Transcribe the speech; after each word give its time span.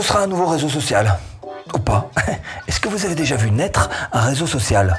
ce 0.00 0.08
sera 0.08 0.22
un 0.22 0.26
nouveau 0.26 0.46
réseau 0.46 0.68
social. 0.68 1.18
Ou 1.74 1.78
pas 1.78 2.10
Est-ce 2.68 2.80
que 2.80 2.88
vous 2.88 3.04
avez 3.04 3.14
déjà 3.14 3.36
vu 3.36 3.50
naître 3.50 3.90
un 4.12 4.20
réseau 4.20 4.46
social 4.46 4.96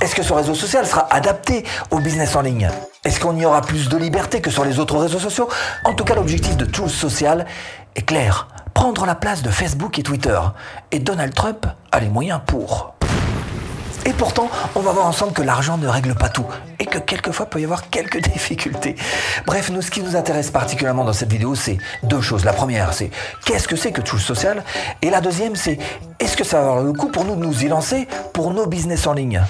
Est-ce 0.00 0.16
que 0.16 0.22
ce 0.22 0.32
réseau 0.32 0.54
social 0.54 0.84
sera 0.84 1.06
adapté 1.14 1.64
au 1.92 2.00
business 2.00 2.34
en 2.34 2.40
ligne 2.40 2.68
Est-ce 3.04 3.20
qu'on 3.20 3.36
y 3.36 3.46
aura 3.46 3.60
plus 3.60 3.88
de 3.88 3.96
liberté 3.96 4.40
que 4.40 4.50
sur 4.50 4.64
les 4.64 4.80
autres 4.80 4.98
réseaux 4.98 5.20
sociaux 5.20 5.48
En 5.84 5.94
tout 5.94 6.04
cas, 6.04 6.16
l'objectif 6.16 6.56
de 6.56 6.64
Truth 6.64 6.90
Social 6.90 7.46
est 7.94 8.02
clair. 8.02 8.48
Prendre 8.74 9.06
la 9.06 9.14
place 9.14 9.42
de 9.42 9.50
Facebook 9.50 9.98
et 10.00 10.02
Twitter. 10.02 10.38
Et 10.90 10.98
Donald 10.98 11.32
Trump 11.32 11.66
a 11.92 12.00
les 12.00 12.08
moyens 12.08 12.40
pour. 12.44 12.94
Et 14.10 14.12
pourtant, 14.12 14.50
on 14.74 14.80
va 14.80 14.90
voir 14.90 15.06
ensemble 15.06 15.32
que 15.32 15.40
l'argent 15.40 15.78
ne 15.78 15.86
règle 15.86 16.16
pas 16.16 16.28
tout 16.28 16.44
et 16.80 16.84
que 16.84 16.98
quelquefois 16.98 17.46
peut 17.46 17.60
y 17.60 17.64
avoir 17.64 17.90
quelques 17.90 18.18
difficultés. 18.32 18.96
Bref, 19.46 19.70
nous, 19.70 19.82
ce 19.82 19.90
qui 19.92 20.02
nous 20.02 20.16
intéresse 20.16 20.50
particulièrement 20.50 21.04
dans 21.04 21.12
cette 21.12 21.30
vidéo, 21.30 21.54
c'est 21.54 21.78
deux 22.02 22.20
choses. 22.20 22.44
La 22.44 22.52
première, 22.52 22.92
c'est 22.92 23.12
qu'est-ce 23.46 23.68
que 23.68 23.76
c'est 23.76 23.92
que 23.92 24.00
Touche 24.00 24.24
Social? 24.24 24.64
Et 25.00 25.10
la 25.10 25.20
deuxième, 25.20 25.54
c'est 25.54 25.78
est-ce 26.18 26.36
que 26.36 26.42
ça 26.42 26.60
va 26.60 26.70
avoir 26.70 26.82
le 26.82 26.92
coup 26.92 27.06
pour 27.06 27.24
nous 27.24 27.36
de 27.36 27.40
nous 27.40 27.62
y 27.62 27.68
lancer 27.68 28.08
pour 28.32 28.52
nos 28.52 28.66
business 28.66 29.06
en 29.06 29.12
ligne? 29.12 29.44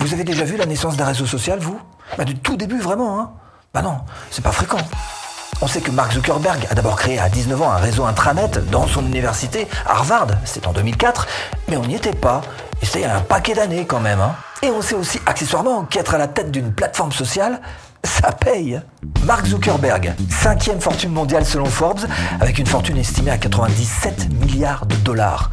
Vous 0.00 0.12
avez 0.12 0.24
déjà 0.24 0.42
vu 0.42 0.56
la 0.56 0.66
naissance 0.66 0.96
d'un 0.96 1.04
réseau 1.04 1.24
social, 1.24 1.60
vous? 1.60 1.80
Bah, 2.18 2.24
Du 2.24 2.34
tout 2.34 2.56
début, 2.56 2.80
vraiment, 2.80 3.20
hein 3.20 3.30
Bah 3.72 3.82
non, 3.82 3.98
c'est 4.32 4.42
pas 4.42 4.50
fréquent. 4.50 4.78
On 5.62 5.66
sait 5.66 5.80
que 5.80 5.90
Mark 5.90 6.12
Zuckerberg 6.12 6.66
a 6.70 6.74
d'abord 6.74 6.96
créé 6.96 7.18
à 7.18 7.30
19 7.30 7.62
ans 7.62 7.70
un 7.70 7.78
réseau 7.78 8.04
intranet 8.04 8.58
dans 8.70 8.86
son 8.86 9.06
université, 9.06 9.66
Harvard, 9.86 10.26
c'était 10.44 10.66
en 10.66 10.72
2004, 10.72 11.26
mais 11.68 11.78
on 11.78 11.86
n'y 11.86 11.94
était 11.94 12.12
pas, 12.12 12.42
et 12.82 12.86
c'était 12.86 13.00
il 13.00 13.02
y 13.02 13.04
a 13.06 13.16
un 13.16 13.22
paquet 13.22 13.54
d'années 13.54 13.86
quand 13.86 14.00
même. 14.00 14.20
Hein. 14.20 14.34
Et 14.62 14.68
on 14.68 14.82
sait 14.82 14.94
aussi 14.94 15.18
accessoirement 15.24 15.84
qu'être 15.84 16.14
à 16.14 16.18
la 16.18 16.28
tête 16.28 16.50
d'une 16.50 16.72
plateforme 16.72 17.12
sociale, 17.12 17.62
ça 18.20 18.32
paye. 18.32 18.80
Mark 19.24 19.46
Zuckerberg, 19.46 20.14
cinquième 20.30 20.80
fortune 20.80 21.10
mondiale 21.10 21.44
selon 21.44 21.66
Forbes, 21.66 22.06
avec 22.40 22.58
une 22.58 22.66
fortune 22.66 22.96
estimée 22.96 23.30
à 23.30 23.38
97 23.38 24.28
milliards 24.40 24.86
de 24.86 24.96
dollars. 24.96 25.50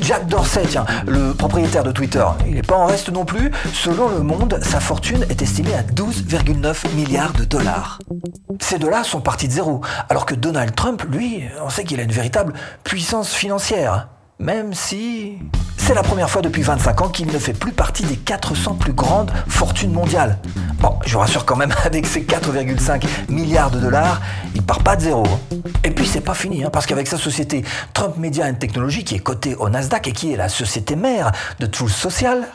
Jack 0.00 0.26
Dorsey, 0.26 0.62
tiens, 0.68 0.84
le 1.06 1.32
propriétaire 1.32 1.82
de 1.82 1.92
Twitter, 1.92 2.24
il 2.46 2.54
n'est 2.54 2.62
pas 2.62 2.76
en 2.76 2.86
reste 2.86 3.10
non 3.10 3.24
plus. 3.24 3.50
Selon 3.72 4.08
Le 4.08 4.20
Monde, 4.20 4.58
sa 4.62 4.80
fortune 4.80 5.24
est 5.30 5.42
estimée 5.42 5.74
à 5.74 5.82
12,9 5.82 6.94
milliards 6.94 7.32
de 7.32 7.44
dollars. 7.44 7.98
Ces 8.60 8.78
deux-là 8.78 9.02
sont 9.04 9.20
partis 9.20 9.48
de 9.48 9.52
zéro, 9.52 9.80
alors 10.08 10.26
que 10.26 10.34
Donald 10.34 10.74
Trump, 10.74 11.02
lui, 11.10 11.42
on 11.64 11.70
sait 11.70 11.84
qu'il 11.84 12.00
a 12.00 12.02
une 12.02 12.12
véritable 12.12 12.52
puissance 12.84 13.32
financière. 13.32 14.08
Même 14.38 14.74
si 14.74 15.38
c'est 15.86 15.92
la 15.92 16.02
première 16.02 16.30
fois 16.30 16.40
depuis 16.40 16.62
25 16.62 17.02
ans 17.02 17.08
qu'il 17.10 17.26
ne 17.26 17.38
fait 17.38 17.52
plus 17.52 17.72
partie 17.72 18.04
des 18.04 18.16
400 18.16 18.76
plus 18.76 18.94
grandes 18.94 19.30
fortunes 19.48 19.92
mondiales. 19.92 20.38
Bon, 20.80 20.94
je 21.04 21.12
vous 21.12 21.18
rassure 21.18 21.44
quand 21.44 21.56
même, 21.56 21.74
avec 21.84 22.06
ses 22.06 22.22
4,5 22.22 23.04
milliards 23.28 23.70
de 23.70 23.78
dollars, 23.78 24.22
il 24.54 24.62
part 24.62 24.82
pas 24.82 24.96
de 24.96 25.02
zéro. 25.02 25.24
Et 25.84 25.90
puis 25.90 26.06
c'est 26.06 26.22
pas 26.22 26.32
fini, 26.32 26.64
hein, 26.64 26.70
parce 26.72 26.86
qu'avec 26.86 27.06
sa 27.06 27.18
société 27.18 27.64
Trump 27.92 28.16
Media 28.16 28.46
and 28.46 28.54
Technology, 28.54 29.04
qui 29.04 29.16
est 29.16 29.18
cotée 29.18 29.56
au 29.56 29.68
Nasdaq 29.68 30.08
et 30.08 30.12
qui 30.12 30.32
est 30.32 30.36
la 30.38 30.48
société 30.48 30.96
mère 30.96 31.32
de 31.60 31.66
Truth 31.66 31.90
Social, 31.90 32.48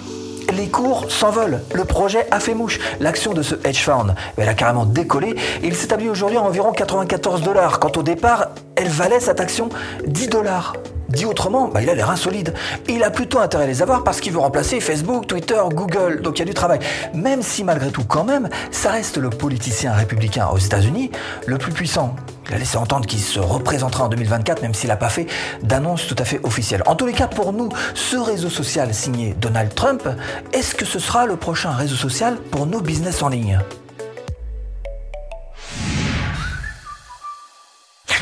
les 0.51 0.69
cours 0.69 1.11
s'envolent. 1.11 1.61
Le 1.75 1.85
projet 1.85 2.25
a 2.31 2.39
fait 2.39 2.55
mouche. 2.55 2.79
L'action 2.99 3.33
de 3.33 3.43
ce 3.43 3.53
hedge 3.63 3.83
fund, 3.83 4.15
elle 4.37 4.49
a 4.49 4.55
carrément 4.55 4.85
décollé 4.85 5.35
et 5.61 5.67
il 5.67 5.75
s'établit 5.75 6.09
aujourd'hui 6.09 6.39
à 6.39 6.41
environ 6.41 6.71
94 6.71 7.43
dollars, 7.43 7.79
quand 7.79 7.95
au 7.95 8.01
départ, 8.01 8.47
elle 8.75 8.89
valait 8.89 9.19
cette 9.19 9.39
action 9.39 9.69
10 10.07 10.29
dollars. 10.29 10.73
Dit 11.09 11.25
autrement, 11.25 11.67
bah, 11.67 11.81
il 11.81 11.89
a 11.89 11.95
l'air 11.95 12.09
insolide. 12.09 12.53
Il 12.87 13.03
a 13.03 13.09
plutôt 13.09 13.39
intérêt 13.39 13.63
à 13.63 13.67
les 13.67 13.81
avoir 13.81 14.03
parce 14.03 14.21
qu'il 14.21 14.31
veut 14.31 14.39
remplacer 14.39 14.79
Facebook, 14.79 15.27
Twitter, 15.27 15.59
Google. 15.73 16.21
Donc 16.21 16.37
il 16.37 16.39
y 16.39 16.43
a 16.43 16.45
du 16.45 16.53
travail. 16.53 16.79
Même 17.13 17.41
si 17.41 17.63
malgré 17.63 17.89
tout, 17.89 18.03
quand 18.03 18.23
même, 18.23 18.49
ça 18.71 18.91
reste 18.91 19.17
le 19.17 19.29
politicien 19.29 19.93
républicain 19.93 20.47
aux 20.53 20.57
États-Unis 20.57 21.11
le 21.47 21.57
plus 21.57 21.71
puissant. 21.71 22.15
Il 22.47 22.55
a 22.55 22.57
laissé 22.57 22.77
entendre 22.77 23.05
qu'il 23.05 23.19
se 23.19 23.39
représentera 23.39 24.05
en 24.05 24.09
2024, 24.09 24.61
même 24.61 24.73
s'il 24.73 24.89
n'a 24.89 24.97
pas 24.97 25.09
fait 25.09 25.27
d'annonce 25.63 26.07
tout 26.07 26.15
à 26.17 26.25
fait 26.25 26.39
officielle. 26.43 26.83
En 26.85 26.95
tous 26.95 27.05
les 27.05 27.13
cas, 27.13 27.27
pour 27.27 27.53
nous, 27.53 27.69
ce 27.93 28.17
réseau 28.17 28.49
social 28.49 28.93
signé 28.93 29.35
Donald 29.39 29.73
Trump, 29.75 30.07
est-ce 30.53 30.75
que 30.75 30.85
ce 30.85 30.99
sera 30.99 31.25
le 31.25 31.35
prochain 31.35 31.71
réseau 31.71 31.95
social 31.95 32.37
pour 32.51 32.65
nos 32.65 32.81
business 32.81 33.21
en 33.21 33.29
ligne? 33.29 33.59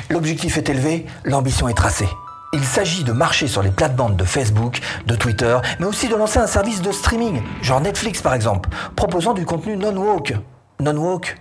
L'objectif 0.10 0.58
est 0.58 0.70
élevé, 0.70 1.06
l'ambition 1.26 1.68
est 1.68 1.74
tracée. 1.74 2.08
Il 2.58 2.66
s'agit 2.66 3.04
de 3.04 3.12
marcher 3.12 3.48
sur 3.48 3.62
les 3.62 3.70
plates-bandes 3.70 4.16
de 4.16 4.24
Facebook, 4.24 4.80
de 5.06 5.14
Twitter, 5.14 5.60
mais 5.80 5.86
aussi 5.86 6.08
de 6.08 6.16
lancer 6.16 6.40
un 6.40 6.48
service 6.48 6.82
de 6.82 6.92
streaming, 6.92 7.44
genre 7.62 7.80
Netflix 7.82 8.24
par 8.24 8.34
exemple, 8.34 8.70
proposant 8.96 9.36
du 9.36 9.46
contenu 9.46 9.78
non-woke. 9.78 10.34
Non-woke, 10.80 11.38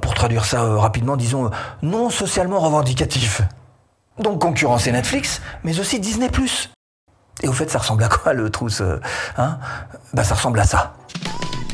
pour 0.00 0.14
traduire 0.14 0.44
ça 0.44 0.62
euh, 0.62 0.78
rapidement, 0.78 1.16
disons 1.16 1.46
euh, 1.46 1.50
non 1.82 2.10
socialement 2.10 2.60
revendicatif. 2.60 3.42
Donc 4.20 4.40
concurrencer 4.40 4.92
Netflix, 4.92 5.42
mais 5.64 5.80
aussi 5.80 5.98
Disney⁇ 5.98 6.28
Et 7.42 7.48
au 7.48 7.52
fait, 7.52 7.68
ça 7.68 7.80
ressemble 7.80 8.04
à 8.04 8.08
quoi 8.08 8.32
le 8.32 8.48
trousse 8.48 8.82
euh, 8.82 9.00
hein? 9.38 9.58
Bah 10.14 10.22
ça 10.22 10.36
ressemble 10.36 10.60
à 10.60 10.64
ça. 10.64 10.94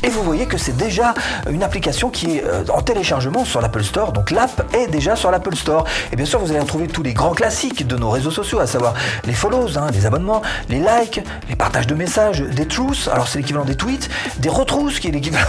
Et 0.03 0.09
vous 0.09 0.23
voyez 0.23 0.45
que 0.45 0.57
c'est 0.57 0.75
déjà 0.75 1.13
une 1.49 1.63
application 1.63 2.09
qui 2.09 2.37
est 2.37 2.43
euh, 2.45 2.63
en 2.73 2.81
téléchargement 2.81 3.45
sur 3.45 3.61
l'Apple 3.61 3.83
Store. 3.83 4.13
Donc 4.13 4.31
l'app 4.31 4.73
est 4.73 4.87
déjà 4.87 5.15
sur 5.15 5.31
l'Apple 5.31 5.55
Store. 5.55 5.85
Et 6.11 6.15
bien 6.15 6.25
sûr, 6.25 6.39
vous 6.39 6.51
allez 6.51 6.59
retrouver 6.59 6.87
tous 6.87 7.03
les 7.03 7.13
grands 7.13 7.33
classiques 7.33 7.87
de 7.87 7.95
nos 7.97 8.09
réseaux 8.09 8.31
sociaux, 8.31 8.59
à 8.59 8.67
savoir 8.67 8.93
les 9.25 9.33
follows, 9.33 9.77
hein, 9.77 9.87
les 9.93 10.05
abonnements, 10.05 10.41
les 10.69 10.79
likes, 10.79 11.21
les 11.49 11.55
partages 11.55 11.87
de 11.87 11.95
messages, 11.95 12.41
des 12.41 12.67
truths. 12.67 13.09
Alors 13.11 13.27
c'est 13.27 13.39
l'équivalent 13.39 13.65
des 13.65 13.75
tweets, 13.75 14.09
des 14.39 14.49
retrousses 14.49 14.99
qui 14.99 15.07
est 15.07 15.11
l'équivalent 15.11 15.45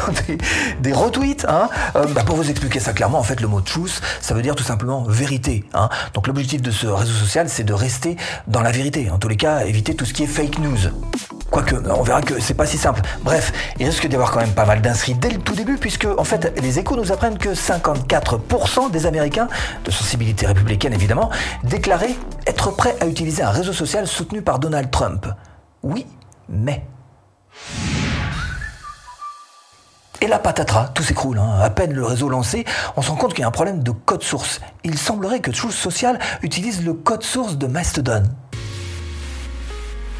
des, 0.81 0.93
retweets. 0.93 1.47
Hein. 1.49 1.69
Euh, 1.97 2.07
bah, 2.07 2.23
pour 2.25 2.37
vous 2.37 2.51
expliquer 2.51 2.81
ça 2.81 2.93
clairement, 2.93 3.19
en 3.19 3.25
fait, 3.25 3.41
le 3.41 3.49
mot 3.49 3.61
truth, 3.61 4.01
ça 4.21 4.35
veut 4.35 4.43
dire 4.43 4.55
tout 4.55 4.65
simplement 4.65 5.05
vérité. 5.09 5.65
Hein. 5.75 5.89
Donc 6.15 6.27
l'objectif 6.27 6.63
de 6.63 6.71
ce 6.71 6.87
réseau 6.87 7.13
social, 7.13 7.49
c'est 7.49 7.65
de 7.65 7.73
rester 7.73 8.17
dans 8.47 8.63
la 8.63 8.73
vérité. 8.73 9.11
En 9.11 9.19
tous 9.19 9.29
les 9.29 9.37
cas, 9.37 9.65
éviter 9.65 9.95
tout 9.95 10.05
ce 10.05 10.13
qui 10.13 10.25
est 10.25 10.27
fake 10.27 10.59
news. 10.59 11.30
Quoique, 11.51 11.75
on 11.91 12.03
verra 12.03 12.23
que 12.23 12.41
c'est 12.41 12.55
pas 12.55 12.67
si 12.67 12.79
simple. 12.79 13.01
Bref, 13.23 13.53
il 13.79 13.87
risque 13.87 14.07
d'y 14.07 14.15
avoir 14.15 14.31
quand 14.31 14.41
même 14.41 14.53
pas 14.53 14.65
mal 14.65 14.81
d'inscrits 14.81 15.15
dès 15.15 15.31
le 15.31 15.39
tout 15.39 15.55
début, 15.55 15.79
puisque 15.79 16.07
en 16.07 16.25
fait, 16.25 16.53
les 16.61 16.79
échos 16.79 16.97
nous 16.97 17.11
apprennent 17.11 17.39
que 17.39 17.51
54% 17.51 18.91
des 18.91 19.07
Américains, 19.07 19.49
de 19.85 19.91
sensibilité 19.91 20.47
républicaine 20.47 20.93
évidemment, 20.93 21.31
déclaraient 21.65 22.15
être 22.47 22.71
prêts 22.71 22.97
à 23.01 23.07
utiliser 23.07 23.43
un 23.43 23.51
réseau 23.51 23.73
social 23.73 24.07
soutenu 24.07 24.43
par 24.43 24.61
Donald 24.61 24.91
Trump. 24.91 25.27
Oui, 25.83 26.07
mais. 26.49 26.85
Et 30.23 30.27
la 30.27 30.39
patatras, 30.39 30.89
tout 30.95 31.03
s'écroule. 31.03 31.39
Hein. 31.39 31.61
À 31.63 31.71
peine 31.71 31.93
le 31.93 32.05
réseau 32.05 32.29
lancé, 32.29 32.65
on 32.97 33.03
se 33.03 33.11
rend 33.11 33.17
compte 33.17 33.33
qu'il 33.33 33.41
y 33.41 33.45
a 33.45 33.49
un 33.49 33.53
problème 33.53 33.83
de 33.83 33.91
code 33.91 34.23
source. 34.23 34.61
Il 34.85 34.99
semblerait 34.99 35.41
que 35.41 35.51
Truth 35.51 35.73
Social 35.73 36.19
utilise 36.43 36.85
le 36.85 36.93
code 36.93 37.23
source 37.23 37.57
de 37.57 37.67
Mastodon. 37.67 38.25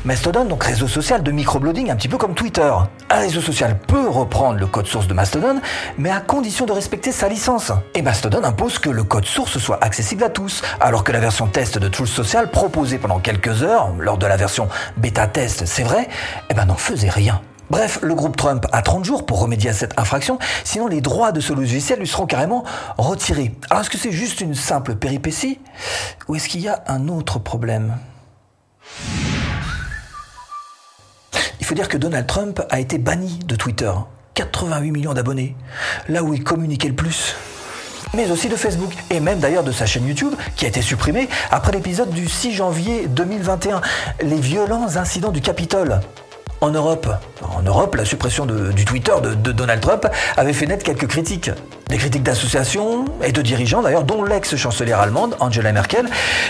Mastodon, 0.07 0.47
donc 0.47 0.65
réseau 0.65 0.89
social 0.89 1.23
de 1.23 1.31
microblogging, 1.31 1.91
un 1.91 1.97
petit 1.97 2.09
peu 2.09 2.17
comme 2.17 2.33
Twitter. 2.33 2.73
Un 3.11 3.19
réseau 3.19 3.43
social 3.43 3.79
peut 3.79 4.09
reprendre 4.09 4.59
le 4.59 4.67
code 4.67 4.87
source 4.87 5.07
de 5.07 5.13
Mastodon, 5.13 5.61
mais 5.99 6.09
à 6.09 6.21
condition 6.21 6.65
de 6.65 6.73
respecter 6.73 7.13
sa 7.13 7.29
licence. 7.29 7.71
Et 7.95 8.01
Mastodon 8.01 8.43
impose 8.43 8.79
que 8.79 8.89
le 8.89 9.05
code 9.05 9.27
source 9.27 9.59
soit 9.59 9.83
accessible 9.85 10.25
à 10.25 10.31
tous, 10.31 10.63
alors 10.81 11.05
que 11.05 11.13
la 11.13 11.21
version 11.21 11.49
test 11.49 11.77
de 11.77 11.87
Truth 11.87 12.09
Social, 12.09 12.51
proposée 12.51 12.97
pendant 12.97 13.19
quelques 13.19 13.63
heures, 13.63 13.91
lors 13.99 14.17
de 14.17 14.27
la 14.27 14.39
version 14.39 14.71
bêta 14.97 15.27
test, 15.27 15.67
c'est 15.67 15.83
vrai, 15.83 16.09
eh 16.49 16.55
ben 16.55 16.65
n'en 16.65 16.77
faisait 16.77 17.11
rien. 17.11 17.43
Bref, 17.69 17.99
le 18.01 18.15
groupe 18.15 18.39
Trump 18.39 18.67
a 18.73 18.81
30 18.81 19.05
jours 19.05 19.27
pour 19.27 19.41
remédier 19.41 19.69
à 19.69 19.75
cette 19.75 19.99
infraction, 19.99 20.39
sinon 20.65 20.87
les 20.87 21.03
droits 21.03 21.31
de 21.31 21.41
ce 21.41 21.53
logiciel 21.53 21.99
lui 21.99 22.09
seront 22.09 22.27
carrément 22.27 22.65
retirés. 22.97 23.55
Alors 23.69 23.83
est-ce 23.83 23.91
que 23.91 23.99
c'est 23.99 24.13
juste 24.13 24.41
une 24.41 24.55
simple 24.55 24.95
péripétie 24.95 25.61
ou 26.27 26.37
est-ce 26.37 26.49
qu'il 26.49 26.63
y 26.63 26.69
a 26.69 26.83
un 26.89 27.09
autre 27.09 27.39
problème? 27.39 27.97
Faut 31.71 31.77
dire 31.77 31.89
que 31.89 31.99
Donald 31.99 32.27
Trump 32.27 32.61
a 32.69 32.81
été 32.81 32.99
banni 32.99 33.39
de 33.47 33.55
Twitter. 33.55 33.93
88 34.35 34.91
millions 34.91 35.15
d'abonnés. 35.15 35.55
Là 36.09 36.25
où 36.25 36.35
il 36.35 36.43
communiquait 36.43 36.89
le 36.89 36.97
plus 36.97 37.37
mais 38.13 38.29
aussi 38.29 38.49
de 38.49 38.57
Facebook, 38.57 38.93
et 39.11 39.21
même 39.21 39.39
d'ailleurs 39.39 39.63
de 39.63 39.71
sa 39.71 39.87
chaîne 39.87 40.05
YouTube, 40.05 40.33
qui 40.57 40.65
a 40.65 40.69
été 40.69 40.83
supprimée 40.83 41.29
après 41.53 41.71
l'épisode 41.71 42.11
du 42.11 42.29
6 42.29 42.55
janvier 42.55 43.07
2021, 43.07 43.83
les 44.23 44.41
violents 44.41 44.97
incidents 44.97 45.31
du 45.31 45.41
Capitole. 45.41 46.01
En 46.61 46.71
Europe, 46.71 47.07
en 47.41 47.63
Europe, 47.63 47.95
la 47.95 48.05
suppression 48.05 48.47
du 48.47 48.85
Twitter 48.85 49.13
de, 49.23 49.35
de, 49.35 49.53
Donald 49.53 49.81
Trump 49.81 50.09
avait 50.37 50.53
fait 50.53 50.67
naître 50.67 50.83
quelques 50.83 51.07
critiques. 51.07 51.53
Des 51.87 51.99
critiques 51.99 52.25
d'associations 52.25 53.05
et 53.23 53.31
de 53.31 53.43
dirigeants 53.43 53.81
d'ailleurs, 53.81 54.03
dont 54.03 54.25
l'ex-chancelière 54.25 54.99
allemande, 54.99 55.37
Angela 55.39 55.71
Merkel, 55.71 56.09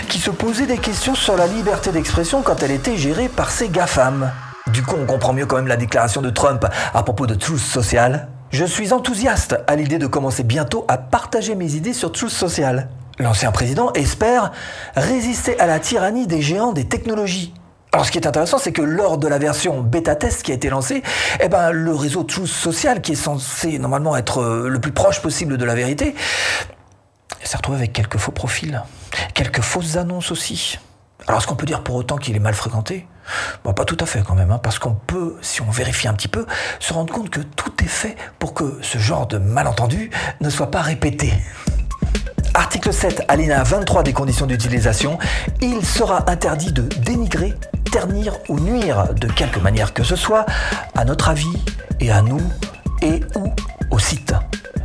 qui 0.09 0.17
se 0.17 0.31
posait 0.31 0.65
des 0.65 0.79
questions 0.79 1.13
sur 1.13 1.37
la 1.37 1.45
liberté 1.45 1.91
d'expression 1.91 2.41
quand 2.41 2.63
elle 2.63 2.71
était 2.71 2.97
gérée 2.97 3.29
par 3.29 3.51
ses 3.51 3.69
GAFAM. 3.69 4.31
Du 4.73 4.83
coup, 4.83 4.95
on 4.97 5.05
comprend 5.05 5.33
mieux 5.33 5.45
quand 5.45 5.57
même 5.57 5.67
la 5.67 5.75
déclaration 5.75 6.21
de 6.21 6.29
Trump 6.29 6.65
à 6.93 7.03
propos 7.03 7.27
de 7.27 7.35
Truth 7.35 7.59
Social. 7.59 8.29
Je 8.51 8.63
suis 8.63 8.93
enthousiaste 8.93 9.57
à 9.67 9.75
l'idée 9.75 9.97
de 9.97 10.07
commencer 10.07 10.43
bientôt 10.43 10.85
à 10.87 10.97
partager 10.97 11.55
mes 11.55 11.75
idées 11.75 11.93
sur 11.93 12.11
Truth 12.11 12.31
Social. 12.31 12.89
L'ancien 13.19 13.51
président 13.51 13.91
espère 13.93 14.51
résister 14.95 15.59
à 15.59 15.67
la 15.67 15.79
tyrannie 15.79 16.25
des 16.25 16.41
géants 16.41 16.71
des 16.71 16.85
technologies. 16.85 17.53
Alors 17.91 18.05
ce 18.05 18.11
qui 18.11 18.17
est 18.17 18.27
intéressant, 18.27 18.57
c'est 18.57 18.71
que 18.71 18.81
lors 18.81 19.17
de 19.17 19.27
la 19.27 19.37
version 19.39 19.81
bêta 19.81 20.15
test 20.15 20.43
qui 20.43 20.51
a 20.51 20.55
été 20.55 20.69
lancée, 20.69 21.03
eh 21.41 21.49
ben, 21.49 21.71
le 21.71 21.93
réseau 21.93 22.23
Truth 22.23 22.47
Social, 22.47 23.01
qui 23.01 23.11
est 23.11 23.15
censé 23.15 23.77
normalement 23.77 24.15
être 24.15 24.41
euh, 24.41 24.69
le 24.69 24.79
plus 24.79 24.93
proche 24.93 25.21
possible 25.21 25.57
de 25.57 25.65
la 25.65 25.75
vérité, 25.75 26.15
s'est 27.43 27.57
retrouvée 27.57 27.79
avec 27.79 27.91
quelques 27.91 28.17
faux 28.17 28.31
profils, 28.31 28.81
quelques 29.33 29.61
fausses 29.61 29.97
annonces 29.97 30.31
aussi. 30.31 30.79
Alors 31.27 31.39
est-ce 31.39 31.47
qu'on 31.47 31.55
peut 31.55 31.65
dire 31.65 31.83
pour 31.83 31.95
autant 31.95 32.17
qu'il 32.17 32.35
est 32.35 32.39
mal 32.39 32.53
fréquenté? 32.53 33.05
Bon, 33.63 33.73
pas 33.73 33.85
tout 33.85 33.97
à 33.99 34.05
fait 34.05 34.23
quand 34.25 34.35
même, 34.35 34.51
hein, 34.51 34.59
parce 34.61 34.79
qu'on 34.79 34.93
peut, 34.93 35.37
si 35.41 35.61
on 35.61 35.69
vérifie 35.69 36.07
un 36.07 36.13
petit 36.13 36.27
peu, 36.27 36.45
se 36.79 36.93
rendre 36.93 37.13
compte 37.13 37.29
que 37.29 37.41
tout 37.41 37.71
est 37.83 37.87
fait 37.87 38.15
pour 38.39 38.53
que 38.53 38.79
ce 38.81 38.97
genre 38.97 39.27
de 39.27 39.37
malentendu 39.37 40.11
ne 40.39 40.49
soit 40.49 40.71
pas 40.71 40.81
répété. 40.81 41.33
Article 42.53 42.91
7, 42.91 43.23
alinéa 43.27 43.63
23 43.63 44.03
des 44.03 44.13
conditions 44.13 44.45
d'utilisation, 44.45 45.17
il 45.61 45.85
sera 45.85 46.29
interdit 46.29 46.73
de 46.73 46.81
dénigrer, 46.81 47.53
ternir 47.91 48.37
ou 48.49 48.59
nuire 48.59 49.13
de 49.13 49.27
quelque 49.27 49.59
manière 49.59 49.93
que 49.93 50.03
ce 50.03 50.15
soit 50.15 50.45
à 50.95 51.05
notre 51.05 51.29
avis 51.29 51.57
et 51.99 52.11
à 52.11 52.21
nous 52.21 52.41
et 53.01 53.21
ou 53.35 53.53
au 53.89 53.99
site. 53.99 54.33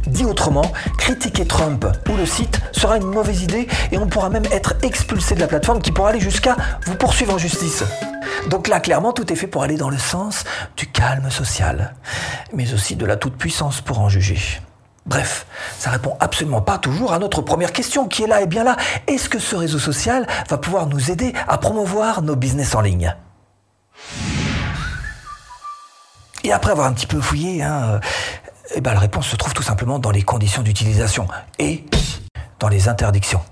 Dit 0.06 0.24
autrement, 0.24 0.70
critiquer 0.98 1.44
Trump 1.44 1.84
ou 2.08 2.16
le 2.16 2.26
site 2.26 2.60
sera 2.70 2.96
une 2.96 3.06
mauvaise 3.06 3.42
idée 3.42 3.66
et 3.90 3.98
on 3.98 4.06
pourra 4.06 4.30
même 4.30 4.46
être 4.52 4.74
expulsé 4.82 5.34
de 5.34 5.40
la 5.40 5.48
plateforme 5.48 5.82
qui 5.82 5.90
pourra 5.90 6.10
aller 6.10 6.20
jusqu'à 6.20 6.56
vous 6.86 6.94
poursuivre 6.94 7.34
en 7.34 7.38
justice. 7.38 7.82
Donc 8.48 8.68
là, 8.68 8.80
clairement, 8.80 9.12
tout 9.12 9.32
est 9.32 9.36
fait 9.36 9.46
pour 9.46 9.62
aller 9.62 9.76
dans 9.76 9.90
le 9.90 9.98
sens 9.98 10.44
du 10.76 10.86
calme 10.86 11.30
social, 11.30 11.94
mais 12.52 12.72
aussi 12.72 12.96
de 12.96 13.06
la 13.06 13.16
toute-puissance 13.16 13.80
pour 13.80 14.00
en 14.00 14.08
juger. 14.08 14.38
Bref, 15.06 15.46
ça 15.78 15.90
répond 15.90 16.16
absolument 16.18 16.60
pas 16.60 16.78
toujours 16.78 17.12
à 17.12 17.18
notre 17.18 17.40
première 17.40 17.72
question 17.72 18.08
qui 18.08 18.24
est 18.24 18.26
là 18.26 18.40
et 18.40 18.46
bien 18.46 18.64
là. 18.64 18.76
Est-ce 19.06 19.28
que 19.28 19.38
ce 19.38 19.54
réseau 19.54 19.78
social 19.78 20.26
va 20.48 20.58
pouvoir 20.58 20.86
nous 20.86 21.10
aider 21.10 21.32
à 21.46 21.58
promouvoir 21.58 22.22
nos 22.22 22.34
business 22.34 22.74
en 22.74 22.80
ligne? 22.80 23.14
Et 26.42 26.52
après 26.52 26.72
avoir 26.72 26.86
un 26.86 26.92
petit 26.92 27.06
peu 27.06 27.20
fouillé, 27.20 27.62
hein, 27.62 28.00
eh 28.74 28.80
ben, 28.80 28.94
la 28.94 29.00
réponse 29.00 29.28
se 29.28 29.36
trouve 29.36 29.54
tout 29.54 29.62
simplement 29.62 29.98
dans 29.98 30.10
les 30.10 30.22
conditions 30.22 30.62
d'utilisation 30.62 31.28
et 31.58 31.84
dans 32.58 32.68
les 32.68 32.88
interdictions. 32.88 33.42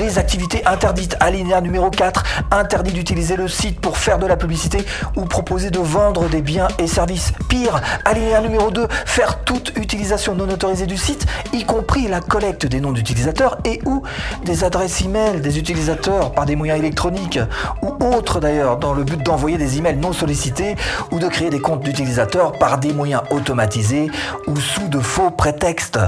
Les 0.00 0.18
activités 0.18 0.66
interdites, 0.66 1.16
alinéa 1.20 1.60
numéro 1.60 1.88
4, 1.88 2.24
interdit 2.50 2.92
d'utiliser 2.92 3.36
le 3.36 3.46
site 3.46 3.80
pour 3.80 3.96
faire 3.96 4.18
de 4.18 4.26
la 4.26 4.36
publicité 4.36 4.84
ou 5.16 5.24
proposer 5.24 5.70
de 5.70 5.78
vendre 5.78 6.28
des 6.28 6.42
biens 6.42 6.66
et 6.78 6.88
services. 6.88 7.32
Pire, 7.48 7.80
alinéa 8.04 8.40
numéro 8.40 8.72
2, 8.72 8.88
faire 9.06 9.44
toute 9.44 9.72
utilisation 9.76 10.34
non 10.34 10.48
autorisée 10.48 10.86
du 10.86 10.96
site, 10.96 11.26
y 11.52 11.64
compris 11.64 12.08
la 12.08 12.20
collecte 12.20 12.66
des 12.66 12.80
noms 12.80 12.90
d'utilisateurs 12.92 13.58
et 13.64 13.80
ou 13.86 14.02
des 14.44 14.64
adresses 14.64 15.04
e-mail 15.04 15.40
des 15.40 15.58
utilisateurs 15.58 16.32
par 16.32 16.44
des 16.44 16.56
moyens 16.56 16.80
électroniques 16.80 17.38
ou 17.82 17.92
autres 18.04 18.40
d'ailleurs, 18.40 18.78
dans 18.78 18.94
le 18.94 19.04
but 19.04 19.22
d'envoyer 19.22 19.58
des 19.58 19.78
emails 19.78 19.96
non 19.96 20.12
sollicités 20.12 20.74
ou 21.12 21.20
de 21.20 21.28
créer 21.28 21.50
des 21.50 21.60
comptes 21.60 21.84
d'utilisateurs 21.84 22.52
par 22.52 22.78
des 22.78 22.92
moyens 22.92 23.22
automatisés 23.30 24.10
ou 24.48 24.56
sous 24.56 24.88
de 24.88 24.98
faux 24.98 25.30
prétextes. 25.30 26.00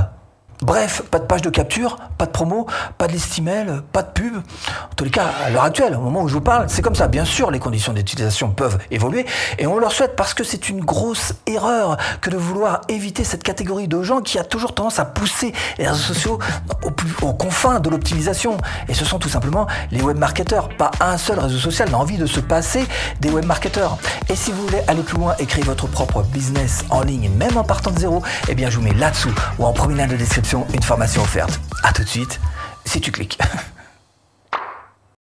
Bref, 0.62 1.03
pas 1.11 1.19
de 1.19 1.25
page 1.25 1.43
de 1.43 1.50
capture, 1.50 1.99
pas 2.17 2.25
de 2.25 2.31
promo, 2.31 2.67
pas 2.97 3.06
de 3.06 3.12
liste 3.12 3.38
email, 3.38 3.82
pas 3.93 4.03
de 4.03 4.08
pub. 4.08 4.37
En 4.37 4.94
tous 4.97 5.05
les 5.05 5.11
cas, 5.11 5.26
à 5.44 5.50
l'heure 5.50 5.64
actuelle, 5.64 5.94
au 5.94 6.00
moment 6.00 6.23
où 6.23 6.29
je 6.29 6.35
vous 6.35 6.41
parle, 6.41 6.67
c'est 6.69 6.81
comme 6.81 6.94
ça. 6.94 7.08
Bien 7.08 7.26
sûr, 7.26 7.50
les 7.50 7.58
conditions 7.58 7.93
d'utilisation 7.93 8.50
peuvent 8.50 8.79
évoluer 8.91 9.26
et 9.58 9.67
on 9.67 9.79
leur 9.79 9.93
souhaite 9.93 10.17
parce 10.17 10.32
que 10.32 10.44
c'est 10.44 10.69
une 10.70 10.81
grosse 10.81 11.35
erreur 11.47 11.99
que 12.23 12.31
de 12.31 12.38
vouloir 12.38 12.81
éviter 12.88 13.23
cette 13.23 13.43
catégorie 13.43 13.87
de 13.87 14.03
gens 14.03 14.20
qui 14.23 14.38
a 14.38 14.44
toujours 14.44 14.75
tendance 14.75 14.99
à 14.99 15.05
pousser 15.05 15.53
les 15.79 15.87
réseaux 15.87 16.14
sociaux 16.14 16.38
aux, 16.82 17.32
confins 17.35 17.79
de 17.81 17.91
l'optimisation. 17.91 18.56
Et 18.88 18.94
ce 18.94 19.05
sont 19.05 19.19
tout 19.19 19.29
simplement 19.29 19.67
les 19.91 20.00
webmarketeurs. 20.00 20.70
Pas 20.70 20.91
un 21.00 21.19
seul 21.19 21.38
réseau 21.38 21.59
social 21.59 21.91
n'a 21.91 21.99
envie 21.99 22.17
de 22.17 22.26
se 22.26 22.41
passer 22.41 22.87
des 23.20 23.29
webmarketeurs. 23.29 23.99
Et 24.31 24.37
si 24.37 24.52
vous 24.52 24.62
voulez 24.62 24.81
aller 24.88 25.02
plus 25.02 25.19
loin 25.19 25.35
et 25.38 25.44
créer 25.44 25.64
votre 25.64 25.87
propre 25.87 26.23
business 26.23 26.85
en 26.88 27.02
ligne, 27.02 27.31
même 27.37 27.59
en 27.59 27.64
partant 27.64 27.91
de 27.91 27.99
zéro, 27.99 28.23
eh 28.49 28.55
bien, 28.55 28.70
je 28.70 28.76
vous 28.76 28.82
mets 28.82 28.94
là-dessous 28.94 29.35
ou 29.59 29.67
en 29.67 29.73
premier 29.73 29.97
lien 29.97 30.06
de 30.06 30.17
description 30.17 30.46
une 30.55 30.83
formation 30.83 31.23
offerte. 31.23 31.61
A 31.83 31.93
tout 31.93 32.05
de 32.05 32.09
suite, 32.09 32.41
si 32.85 33.01
tu 33.01 33.11
cliques. 33.11 33.39